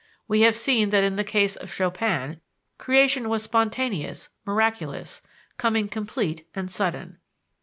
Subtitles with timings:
[0.27, 2.41] We have seen that in the case of Chopin,
[2.79, 5.21] "creation was spontaneous, miraculous,"
[5.57, 7.19] coming complete and sudden.